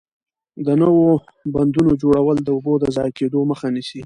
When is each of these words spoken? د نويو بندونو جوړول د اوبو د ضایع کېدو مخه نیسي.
د 0.65 0.67
نويو 0.81 1.09
بندونو 1.53 1.91
جوړول 2.01 2.37
د 2.41 2.47
اوبو 2.55 2.73
د 2.79 2.85
ضایع 2.95 3.13
کېدو 3.17 3.39
مخه 3.51 3.67
نیسي. 3.75 3.99